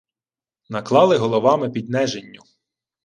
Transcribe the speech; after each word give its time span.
—Наклали 0.69 1.17
головами 1.17 1.69
під 1.69 1.89
Нежинню! 1.89 2.43